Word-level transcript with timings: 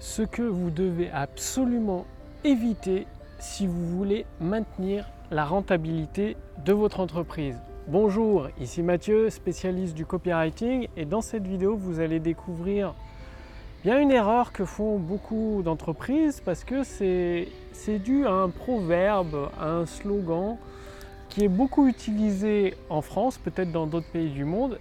ce 0.00 0.22
que 0.22 0.42
vous 0.42 0.70
devez 0.70 1.10
absolument 1.10 2.06
éviter 2.42 3.06
si 3.38 3.66
vous 3.66 3.86
voulez 3.86 4.24
maintenir 4.40 5.06
la 5.30 5.44
rentabilité 5.44 6.38
de 6.64 6.72
votre 6.72 7.00
entreprise. 7.00 7.56
Bonjour, 7.86 8.48
ici 8.58 8.82
Mathieu, 8.82 9.28
spécialiste 9.28 9.94
du 9.94 10.06
copywriting 10.06 10.88
et 10.96 11.04
dans 11.04 11.20
cette 11.20 11.46
vidéo 11.46 11.76
vous 11.76 12.00
allez 12.00 12.18
découvrir 12.18 12.94
bien 13.84 14.00
une 14.00 14.10
erreur 14.10 14.52
que 14.52 14.64
font 14.64 14.98
beaucoup 14.98 15.60
d'entreprises 15.62 16.40
parce 16.42 16.64
que 16.64 16.82
c'est 16.82 17.98
dû 17.98 18.26
à 18.26 18.32
un 18.32 18.48
proverbe, 18.48 19.50
à 19.60 19.68
un 19.68 19.86
slogan 19.86 20.56
qui 21.28 21.44
est 21.44 21.48
beaucoup 21.48 21.86
utilisé 21.86 22.74
en 22.88 23.02
France, 23.02 23.36
peut-être 23.36 23.70
dans 23.70 23.86
d'autres 23.86 24.10
pays 24.10 24.30
du 24.30 24.44
monde, 24.44 24.78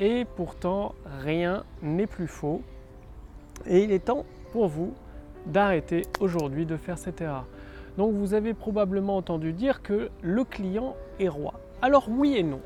et 0.00 0.24
pourtant 0.36 0.94
rien 1.22 1.62
n'est 1.82 2.08
plus 2.08 2.26
faux. 2.26 2.62
Et 3.66 3.84
il 3.84 3.92
est 3.92 4.06
temps 4.06 4.24
pour 4.52 4.68
vous 4.68 4.92
d'arrêter 5.46 6.02
aujourd'hui 6.20 6.66
de 6.66 6.76
faire 6.76 6.98
cette 6.98 7.20
erreur. 7.20 7.46
Donc 7.98 8.14
vous 8.14 8.34
avez 8.34 8.54
probablement 8.54 9.16
entendu 9.16 9.52
dire 9.52 9.82
que 9.82 10.10
le 10.22 10.44
client 10.44 10.94
est 11.18 11.28
roi. 11.28 11.54
Alors 11.80 12.08
oui 12.08 12.36
et 12.36 12.42
non. 12.42 12.60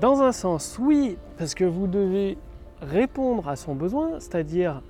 Dans 0.00 0.22
un 0.22 0.32
sens, 0.32 0.78
oui, 0.80 1.18
parce 1.36 1.54
que 1.54 1.64
vous 1.64 1.86
devez 1.86 2.38
répondre 2.80 3.48
à 3.48 3.56
son 3.56 3.74
besoin, 3.74 4.20
c'est-à-dire 4.20 4.82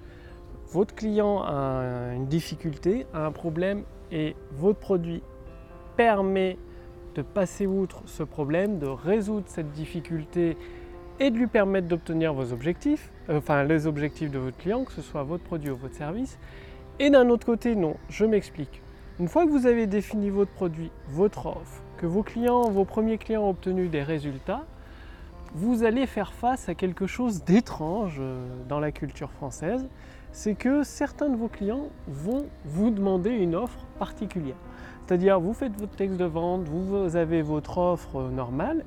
votre 0.71 0.95
client 0.95 1.43
a 1.43 2.13
une 2.15 2.27
difficulté, 2.27 3.07
a 3.15 3.25
un 3.25 3.33
problème 3.33 3.85
et 4.13 4.37
votre 4.53 4.79
produit 4.79 5.23
permet 5.97 6.59
de 7.15 7.23
passer 7.23 7.67
outre 7.67 8.03
ce 8.05 8.23
problème, 8.23 8.79
de 8.79 8.87
résoudre 8.87 9.47
cette 9.47 9.73
difficulté 9.73 10.57
et 11.21 11.31
de 11.31 11.37
lui 11.37 11.47
permettre 11.47 11.89
d'obtenir 11.89 12.33
vos 12.33 12.53
objectifs, 12.53 13.11
euh, 13.29 13.39
enfin 13.39 13.65
les 13.65 13.87
objectifs 13.87 14.31
de 14.31 14.39
votre 14.39 14.57
client, 14.57 14.85
que 14.85 14.93
ce 14.93 15.03
soit 15.03 15.23
votre 15.23 15.45
produit 15.45 15.71
ou 15.71 15.77
votre 15.77 15.95
service. 15.95 16.39
Et 16.99 17.11
d'un 17.11 17.29
autre 17.29 17.47
côté, 17.47 17.77
non, 17.77 17.97
je 18.09 18.25
m'explique. 18.25 18.83
Une 19.21 19.29
fois 19.29 19.45
que 19.47 19.51
vous 19.51 19.67
avez 19.67 19.87
défini 19.87 20.31
votre 20.31 20.53
produit, 20.53 20.91
votre 21.09 21.47
offre, 21.47 21.83
que 21.97 22.07
vos 22.07 22.23
clients, 22.23 22.71
vos 22.71 22.85
premiers 22.85 23.19
clients 23.19 23.43
ont 23.43 23.51
obtenu 23.51 23.89
des 23.89 24.03
résultats, 24.03 24.65
vous 25.55 25.83
allez 25.83 26.07
faire 26.07 26.33
face 26.33 26.69
à 26.69 26.75
quelque 26.75 27.07
chose 27.07 27.43
d'étrange 27.45 28.19
euh, 28.21 28.47
dans 28.69 28.81
la 28.81 28.93
culture 28.93 29.31
française, 29.31 29.89
c'est 30.31 30.55
que 30.55 30.83
certains 30.83 31.31
de 31.31 31.37
vos 31.37 31.49
clients 31.49 31.89
vont 32.07 32.47
vous 32.65 32.91
demander 32.91 33.31
une 33.31 33.55
offre 33.55 33.87
particulière. 33.99 34.57
C'est-à-dire, 35.07 35.41
vous 35.41 35.55
faites 35.55 35.75
votre 35.81 35.97
texte 35.97 36.19
de 36.19 36.27
vente, 36.27 36.69
vous 36.69 37.17
avez 37.17 37.41
votre 37.41 37.79
offre 37.79 38.17
euh, 38.17 38.31
normale, 38.31 38.85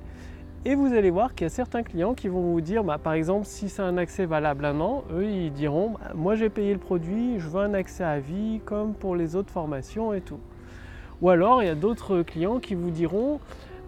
et 0.63 0.75
vous 0.75 0.93
allez 0.93 1.09
voir 1.09 1.33
qu'il 1.33 1.45
y 1.45 1.47
a 1.47 1.49
certains 1.49 1.81
clients 1.81 2.13
qui 2.13 2.27
vont 2.27 2.41
vous 2.41 2.61
dire, 2.61 2.83
bah, 2.83 2.99
par 2.99 3.13
exemple, 3.13 3.47
si 3.47 3.67
c'est 3.67 3.81
un 3.81 3.97
accès 3.97 4.27
valable 4.27 4.65
un 4.65 4.79
an, 4.79 5.03
eux, 5.11 5.25
ils 5.25 5.51
diront, 5.51 5.91
bah, 5.91 6.11
moi 6.13 6.35
j'ai 6.35 6.49
payé 6.49 6.71
le 6.73 6.79
produit, 6.79 7.39
je 7.39 7.47
veux 7.47 7.61
un 7.61 7.73
accès 7.73 8.03
à 8.03 8.19
vie 8.19 8.61
comme 8.63 8.93
pour 8.93 9.15
les 9.15 9.35
autres 9.35 9.51
formations 9.51 10.13
et 10.13 10.21
tout. 10.21 10.39
Ou 11.21 11.29
alors, 11.29 11.63
il 11.63 11.65
y 11.65 11.69
a 11.69 11.75
d'autres 11.75 12.21
clients 12.21 12.59
qui 12.59 12.75
vous 12.75 12.91
diront, 12.91 13.39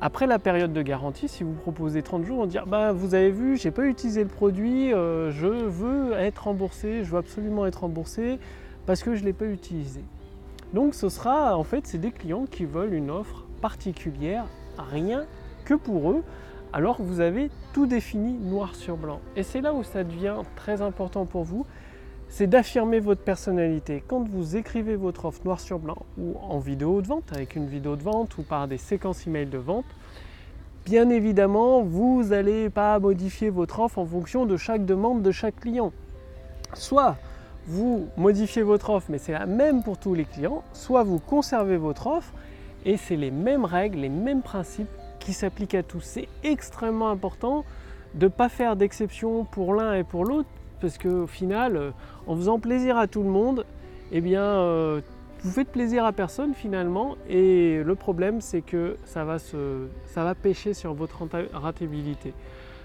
après 0.01 0.25
la 0.25 0.39
période 0.39 0.73
de 0.73 0.81
garantie, 0.81 1.27
si 1.27 1.43
vous 1.43 1.53
proposez 1.53 2.01
30 2.01 2.25
jours, 2.25 2.39
on 2.39 2.45
dire, 2.47 2.65
bah, 2.65 2.91
vous 2.91 3.13
avez 3.13 3.29
vu, 3.29 3.55
j'ai 3.55 3.71
pas 3.71 3.85
utilisé 3.85 4.23
le 4.23 4.29
produit, 4.29 4.93
euh, 4.93 5.29
je 5.31 5.47
veux 5.47 6.13
être 6.13 6.45
remboursé, 6.45 7.03
je 7.03 7.11
veux 7.11 7.19
absolument 7.19 7.67
être 7.67 7.81
remboursé 7.81 8.39
parce 8.87 9.03
que 9.03 9.13
je 9.13 9.21
ne 9.21 9.27
l'ai 9.27 9.33
pas 9.33 9.45
utilisé. 9.45 10.01
Donc 10.73 10.95
ce 10.95 11.07
sera, 11.07 11.55
en 11.55 11.63
fait, 11.63 11.85
c'est 11.85 11.99
des 11.99 12.11
clients 12.11 12.45
qui 12.49 12.65
veulent 12.65 12.95
une 12.95 13.11
offre 13.11 13.45
particulière, 13.61 14.45
rien 14.77 15.25
que 15.65 15.75
pour 15.75 16.11
eux, 16.11 16.23
alors 16.73 16.97
vous 16.99 17.19
avez 17.19 17.51
tout 17.71 17.85
défini 17.85 18.33
noir 18.33 18.75
sur 18.75 18.97
blanc. 18.97 19.19
Et 19.35 19.43
c'est 19.43 19.61
là 19.61 19.73
où 19.73 19.83
ça 19.83 20.03
devient 20.03 20.35
très 20.55 20.81
important 20.81 21.25
pour 21.25 21.43
vous, 21.43 21.65
c'est 22.29 22.47
d'affirmer 22.47 22.99
votre 22.99 23.21
personnalité. 23.21 24.03
Quand 24.07 24.27
vous 24.27 24.55
écrivez 24.55 24.95
votre 24.95 25.25
offre 25.25 25.41
noir 25.45 25.59
sur 25.59 25.77
blanc 25.77 25.99
ou 26.17 26.35
en 26.41 26.57
vidéo 26.57 27.03
de 27.03 27.07
vente, 27.07 27.31
avec 27.31 27.55
une 27.55 27.67
vidéo 27.67 27.95
de 27.95 28.01
vente 28.01 28.35
ou 28.39 28.41
par 28.41 28.67
des 28.67 28.79
séquences 28.79 29.27
email 29.27 29.45
de 29.45 29.59
vente, 29.59 29.85
bien 30.83 31.09
évidemment, 31.11 31.83
vous 31.83 32.23
n'allez 32.23 32.71
pas 32.71 32.97
modifier 32.97 33.51
votre 33.51 33.79
offre 33.79 33.99
en 33.99 34.05
fonction 34.05 34.47
de 34.47 34.57
chaque 34.57 34.83
demande 34.83 35.21
de 35.21 35.31
chaque 35.31 35.59
client. 35.59 35.93
Soit 36.73 37.17
vous 37.67 38.07
modifiez 38.17 38.63
votre 38.63 38.89
offre, 38.89 39.07
mais 39.09 39.19
c'est 39.19 39.31
la 39.31 39.45
même 39.45 39.83
pour 39.83 39.99
tous 39.99 40.15
les 40.15 40.25
clients, 40.25 40.63
soit 40.73 41.03
vous 41.03 41.19
conservez 41.19 41.77
votre 41.77 42.07
offre 42.07 42.33
et 42.83 42.97
c'est 42.97 43.15
les 43.15 43.31
mêmes 43.31 43.63
règles, 43.63 43.99
les 43.99 44.09
mêmes 44.09 44.41
principes 44.41 44.89
qui 45.23 45.33
s'applique 45.33 45.73
à 45.73 45.83
tous. 45.83 46.01
C'est 46.01 46.27
extrêmement 46.43 47.09
important 47.09 47.65
de 48.13 48.25
ne 48.25 48.31
pas 48.31 48.49
faire 48.49 48.75
d'exception 48.75 49.45
pour 49.45 49.73
l'un 49.73 49.93
et 49.95 50.03
pour 50.03 50.25
l'autre, 50.25 50.49
parce 50.81 50.97
qu'au 50.97 51.27
final, 51.27 51.77
euh, 51.77 51.91
en 52.27 52.35
faisant 52.35 52.59
plaisir 52.59 52.97
à 52.97 53.07
tout 53.07 53.23
le 53.23 53.29
monde, 53.29 53.65
eh 54.11 54.21
bien, 54.21 54.43
euh, 54.43 55.01
vous 55.41 55.51
faites 55.51 55.69
plaisir 55.69 56.05
à 56.05 56.11
personne 56.11 56.53
finalement, 56.53 57.15
et 57.27 57.81
le 57.83 57.95
problème 57.95 58.39
c'est 58.39 58.61
que 58.61 58.97
ça 59.05 59.23
va, 59.23 59.39
se, 59.39 59.87
ça 60.05 60.23
va 60.23 60.35
pêcher 60.35 60.73
sur 60.73 60.93
votre 60.93 61.23
rentabilité. 61.53 62.33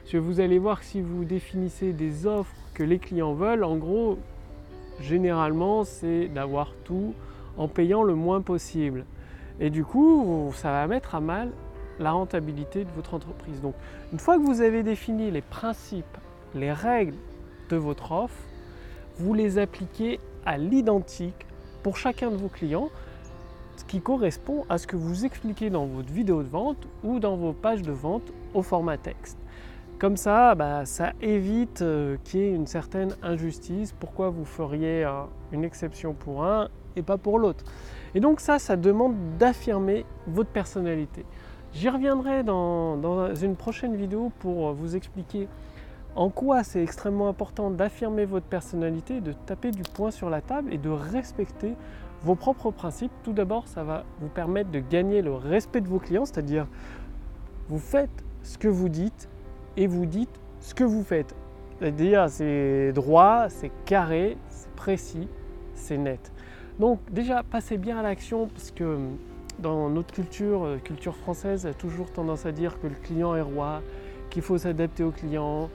Parce 0.02 0.12
que 0.12 0.18
vous 0.18 0.40
allez 0.40 0.58
voir 0.58 0.80
que 0.80 0.86
si 0.86 1.02
vous 1.02 1.24
définissez 1.24 1.92
des 1.92 2.26
offres 2.26 2.54
que 2.72 2.82
les 2.82 2.98
clients 2.98 3.34
veulent, 3.34 3.64
en 3.64 3.76
gros, 3.76 4.18
généralement, 5.00 5.84
c'est 5.84 6.28
d'avoir 6.28 6.72
tout 6.84 7.14
en 7.58 7.68
payant 7.68 8.02
le 8.02 8.14
moins 8.14 8.40
possible. 8.40 9.04
Et 9.60 9.70
du 9.70 9.84
coup, 9.84 10.50
ça 10.54 10.70
va 10.70 10.86
mettre 10.86 11.14
à 11.14 11.20
mal 11.20 11.50
la 11.98 12.12
rentabilité 12.12 12.84
de 12.84 12.90
votre 12.96 13.14
entreprise. 13.14 13.60
Donc 13.60 13.74
une 14.12 14.18
fois 14.18 14.36
que 14.36 14.42
vous 14.42 14.60
avez 14.60 14.82
défini 14.82 15.30
les 15.30 15.42
principes, 15.42 16.18
les 16.54 16.72
règles 16.72 17.16
de 17.70 17.76
votre 17.76 18.12
offre, 18.12 18.36
vous 19.18 19.34
les 19.34 19.58
appliquez 19.58 20.20
à 20.46 20.58
l'identique 20.58 21.46
pour 21.82 21.96
chacun 21.96 22.30
de 22.30 22.36
vos 22.36 22.48
clients, 22.48 22.90
ce 23.76 23.84
qui 23.84 24.00
correspond 24.00 24.64
à 24.68 24.78
ce 24.78 24.86
que 24.86 24.96
vous 24.96 25.24
expliquez 25.24 25.70
dans 25.70 25.86
votre 25.86 26.12
vidéo 26.12 26.42
de 26.42 26.48
vente 26.48 26.86
ou 27.04 27.18
dans 27.18 27.36
vos 27.36 27.52
pages 27.52 27.82
de 27.82 27.92
vente 27.92 28.32
au 28.54 28.62
format 28.62 28.96
texte. 28.96 29.38
Comme 29.98 30.16
ça, 30.16 30.54
bah, 30.54 30.84
ça 30.84 31.12
évite 31.20 31.82
euh, 31.82 32.16
qu'il 32.22 32.40
y 32.40 32.42
ait 32.44 32.54
une 32.54 32.68
certaine 32.68 33.16
injustice. 33.20 33.92
Pourquoi 33.98 34.30
vous 34.30 34.44
feriez 34.44 35.04
euh, 35.04 35.22
une 35.50 35.64
exception 35.64 36.14
pour 36.14 36.44
un 36.44 36.68
et 36.94 37.02
pas 37.02 37.18
pour 37.18 37.40
l'autre 37.40 37.64
Et 38.14 38.20
donc 38.20 38.38
ça, 38.38 38.60
ça 38.60 38.76
demande 38.76 39.16
d'affirmer 39.38 40.04
votre 40.28 40.50
personnalité. 40.50 41.24
J'y 41.74 41.88
reviendrai 41.88 42.42
dans, 42.42 43.34
une 43.34 43.54
prochaine 43.54 43.94
vidéo 43.94 44.32
pour 44.40 44.72
vous 44.72 44.96
expliquer 44.96 45.48
en 46.16 46.30
quoi 46.30 46.64
c'est 46.64 46.82
extrêmement 46.82 47.28
important 47.28 47.70
d'affirmer 47.70 48.24
votre 48.24 48.46
personnalité, 48.46 49.20
de 49.20 49.32
taper 49.32 49.70
du 49.70 49.82
poing 49.82 50.10
sur 50.10 50.30
la 50.30 50.40
table 50.40 50.72
et 50.72 50.78
de 50.78 50.88
respecter 50.88 51.74
vos 52.22 52.34
propres 52.34 52.70
principes. 52.70 53.12
Tout 53.22 53.32
d'abord, 53.32 53.68
ça 53.68 53.84
va 53.84 54.04
vous 54.20 54.28
permettre 54.28 54.70
de 54.70 54.80
gagner 54.80 55.22
le 55.22 55.34
respect 55.34 55.80
de 55.80 55.88
vos 55.88 55.98
clients, 55.98 56.24
c'est-à-dire 56.24 56.66
vous 57.68 57.78
faites 57.78 58.24
ce 58.42 58.56
que 58.58 58.68
vous 58.68 58.88
dites 58.88 59.28
et 59.76 59.86
vous 59.86 60.06
dites 60.06 60.40
ce 60.60 60.74
que 60.74 60.84
vous 60.84 61.04
faites. 61.04 61.36
C'est-à-dire 61.78 62.28
c'est 62.28 62.92
droit, 62.92 63.48
c'est 63.50 63.70
carré, 63.84 64.36
c'est 64.48 64.70
précis, 64.70 65.28
c'est 65.74 65.98
net. 65.98 66.32
Donc 66.80 66.98
déjà, 67.12 67.42
passez 67.42 67.76
bien 67.76 67.98
à 67.98 68.02
l'action 68.02 68.48
parce 68.48 68.70
que 68.70 68.98
dans 69.58 69.88
notre 69.88 70.12
culture, 70.12 70.64
euh, 70.64 70.76
culture 70.78 71.16
française, 71.16 71.66
a 71.66 71.74
toujours 71.74 72.10
tendance 72.10 72.46
à 72.46 72.52
dire 72.52 72.80
que 72.80 72.86
le 72.86 72.94
client 72.94 73.34
est 73.34 73.42
roi, 73.42 73.82
qu'il 74.30 74.42
faut 74.42 74.58
s'adapter 74.58 75.02
au 75.02 75.10
client, 75.10 75.70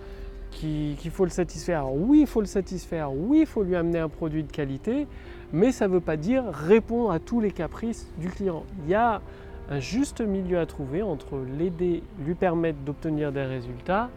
qu'il 0.51 1.11
faut 1.11 1.23
le 1.23 1.31
satisfaire. 1.31 1.91
oui, 1.91 2.21
il 2.21 2.27
faut 2.27 2.39
le 2.39 2.47
satisfaire, 2.47 3.11
oui, 3.13 3.39
il 3.41 3.45
faut 3.45 3.63
lui 3.63 3.75
amener 3.75 3.99
un 3.99 4.09
produit 4.09 4.43
de 4.43 4.51
qualité, 4.51 5.07
mais 5.51 5.71
ça 5.71 5.87
ne 5.87 5.93
veut 5.93 5.99
pas 5.99 6.17
dire 6.17 6.45
répondre 6.51 7.11
à 7.11 7.19
tous 7.19 7.41
les 7.41 7.51
caprices 7.51 8.07
du 8.17 8.29
client. 8.29 8.63
Il 8.83 8.91
y 8.91 8.95
a 8.95 9.21
un 9.69 9.79
juste 9.79 10.21
milieu 10.21 10.59
à 10.59 10.65
trouver 10.65 11.01
entre 11.01 11.39
l'aider, 11.57 12.03
lui 12.23 12.35
permettre 12.35 12.79
d'obtenir 12.79 13.31
des 13.31 13.43
résultats 13.43 14.09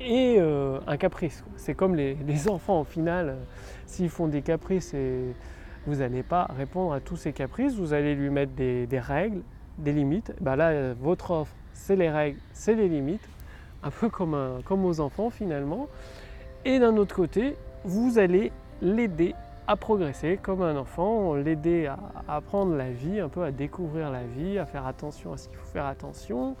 et 0.00 0.36
euh, 0.38 0.78
un 0.86 0.96
caprice. 0.96 1.44
C'est 1.56 1.74
comme 1.74 1.94
les, 1.94 2.14
les, 2.26 2.48
enfants 2.48 2.80
au 2.80 2.84
final, 2.84 3.36
s'ils 3.86 4.10
font 4.10 4.28
des 4.28 4.42
caprices 4.42 4.94
et 4.94 5.34
vous 5.86 5.96
n'allez 5.96 6.22
pas 6.22 6.48
répondre 6.56 6.92
à 6.92 7.00
tous 7.00 7.16
ses 7.16 7.32
caprices, 7.32 7.74
vous 7.74 7.92
allez 7.92 8.14
lui 8.14 8.30
mettre 8.30 8.52
des, 8.52 8.86
règles, 8.92 9.42
des 9.78 9.92
limites. 9.92 10.32
Ben 10.40 10.56
là, 10.56 10.94
votre 10.94 11.30
offre, 11.32 11.54
c'est 11.72 11.96
les 11.96 12.10
règles, 12.10 12.38
c'est 12.52 12.74
les 12.74 12.88
limites, 12.88 13.28
un 13.82 13.90
peu 13.90 14.08
comme 14.08 14.84
aux 14.84 15.00
enfants 15.00 15.30
finalement. 15.30 15.88
Et 16.64 16.78
d'un 16.78 16.96
autre 16.96 17.14
côté, 17.14 17.56
vous 17.84 18.18
allez 18.18 18.52
l'aider 18.80 19.34
à 19.66 19.76
progresser 19.76 20.38
comme 20.40 20.62
un 20.62 20.76
enfant, 20.76 21.34
l'aider 21.34 21.86
à, 21.86 21.98
apprendre 22.28 22.74
la 22.74 22.90
vie, 22.90 23.20
un 23.20 23.28
peu 23.28 23.42
à 23.42 23.50
découvrir 23.50 24.10
la 24.10 24.24
vie, 24.24 24.58
à 24.58 24.66
faire 24.66 24.86
attention 24.86 25.32
à 25.32 25.36
ce 25.36 25.48
qu'il 25.48 25.58
faut 25.58 25.66
faire 25.72 25.86
attention 25.86 26.56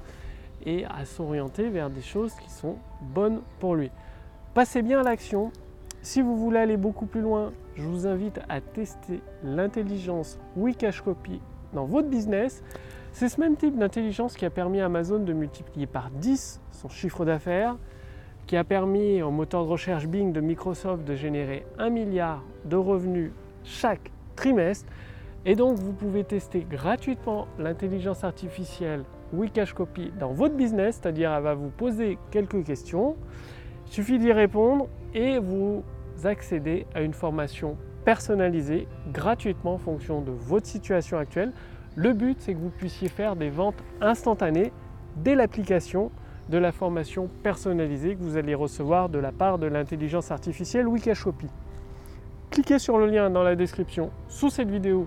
et 0.64 0.84
à 0.84 1.04
s'orienter 1.04 1.68
vers 1.68 1.90
des 1.90 2.02
choses 2.02 2.34
qui 2.34 2.50
sont 2.50 2.76
bonnes 3.00 3.40
pour 3.58 3.74
lui. 3.74 3.90
Passez 4.54 4.82
bien 4.82 5.00
à 5.00 5.02
l'action, 5.02 5.50
si 6.02 6.20
vous 6.20 6.36
voulez 6.36 6.58
aller 6.58 6.76
beaucoup 6.76 7.06
plus 7.06 7.20
loin, 7.20 7.52
je 7.76 7.84
vous 7.84 8.08
invite 8.08 8.40
à 8.48 8.60
tester 8.60 9.20
l'intelligence 9.44 10.38
Wikash 10.56 11.00
Copy 11.00 11.40
dans 11.72 11.84
votre 11.84 12.08
business. 12.08 12.64
C'est 13.12 13.28
ce 13.28 13.40
même 13.40 13.56
type 13.56 13.78
d'intelligence 13.78 14.36
qui 14.36 14.44
a 14.44 14.50
permis 14.50 14.80
à 14.80 14.86
Amazon 14.86 15.20
de 15.20 15.32
multiplier 15.32 15.86
par 15.86 16.10
10 16.10 16.60
son 16.72 16.88
chiffre 16.88 17.24
d'affaires, 17.24 17.76
qui 18.46 18.56
a 18.56 18.64
permis 18.64 19.22
au 19.22 19.30
moteur 19.30 19.64
de 19.64 19.68
recherche 19.68 20.08
Bing 20.08 20.32
de 20.32 20.40
Microsoft 20.40 21.04
de 21.04 21.14
générer 21.14 21.64
un 21.78 21.88
milliard 21.88 22.42
de 22.64 22.76
revenus 22.76 23.30
chaque 23.62 24.10
trimestre. 24.34 24.90
Et 25.46 25.54
donc 25.54 25.78
vous 25.78 25.92
pouvez 25.92 26.24
tester 26.24 26.66
gratuitement 26.68 27.46
l'intelligence 27.60 28.24
artificielle 28.24 29.04
Wikashcopy 29.32 30.12
dans 30.18 30.32
votre 30.32 30.56
business, 30.56 30.98
c'est-à-dire 31.00 31.32
elle 31.32 31.44
va 31.44 31.54
vous 31.54 31.70
poser 31.70 32.18
quelques 32.32 32.64
questions. 32.64 33.14
Il 33.86 33.92
suffit 33.92 34.18
d'y 34.18 34.32
répondre 34.32 34.88
et 35.14 35.38
vous 35.38 35.84
accédez 36.24 36.86
à 36.94 37.02
une 37.02 37.14
formation 37.14 37.76
personnalisée 38.04 38.88
gratuitement 39.12 39.74
en 39.74 39.78
fonction 39.78 40.20
de 40.20 40.32
votre 40.32 40.66
situation 40.66 41.18
actuelle. 41.18 41.52
Le 41.94 42.12
but, 42.12 42.40
c'est 42.40 42.54
que 42.54 42.58
vous 42.58 42.70
puissiez 42.70 43.08
faire 43.08 43.36
des 43.36 43.50
ventes 43.50 43.82
instantanées 44.00 44.72
dès 45.16 45.34
l'application 45.34 46.10
de 46.48 46.58
la 46.58 46.72
formation 46.72 47.28
personnalisée 47.42 48.16
que 48.16 48.22
vous 48.22 48.36
allez 48.36 48.54
recevoir 48.54 49.08
de 49.08 49.18
la 49.18 49.32
part 49.32 49.58
de 49.58 49.66
l'intelligence 49.66 50.30
artificielle 50.30 50.88
Wikashopy. 50.88 51.46
Cliquez 52.50 52.78
sur 52.78 52.98
le 52.98 53.06
lien 53.06 53.30
dans 53.30 53.42
la 53.42 53.56
description 53.56 54.10
sous 54.28 54.50
cette 54.50 54.70
vidéo 54.70 55.06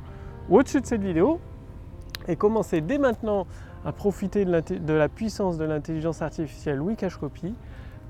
ou 0.49 0.59
au-dessus 0.59 0.81
de 0.81 0.85
cette 0.85 1.03
vidéo 1.03 1.39
et 2.27 2.35
commencez 2.35 2.81
dès 2.81 2.97
maintenant 2.97 3.45
à 3.85 3.91
profiter 3.91 4.45
de, 4.45 4.93
la 4.93 5.09
puissance 5.09 5.57
de 5.57 5.65
l'intelligence 5.65 6.21
artificielle 6.21 6.81
Wikashopy. 6.81 7.53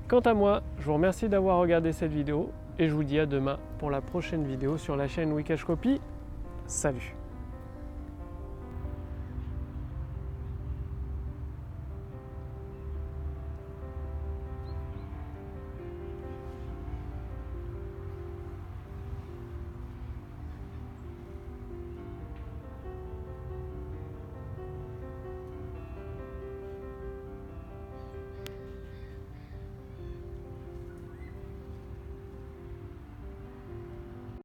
Quant 0.08 0.20
à 0.20 0.34
moi, 0.34 0.62
je 0.78 0.84
vous 0.84 0.94
remercie 0.94 1.28
d'avoir 1.28 1.58
regardé 1.58 1.92
cette 1.92 2.12
vidéo 2.12 2.52
et 2.78 2.86
je 2.86 2.94
vous 2.94 3.02
dis 3.02 3.18
à 3.18 3.26
demain 3.26 3.58
pour 3.78 3.90
la 3.90 4.00
prochaine 4.00 4.46
vidéo 4.46 4.78
sur 4.78 4.94
la 4.94 5.08
chaîne 5.08 5.32
Wikashcopy. 5.32 6.00
Salut 6.68 7.15